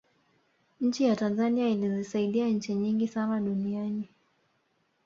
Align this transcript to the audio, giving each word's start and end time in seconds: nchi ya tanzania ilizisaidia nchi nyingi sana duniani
nchi 0.81 1.03
ya 1.03 1.15
tanzania 1.15 1.69
ilizisaidia 1.69 2.47
nchi 2.47 2.75
nyingi 2.75 3.07
sana 3.07 3.39
duniani 3.39 4.09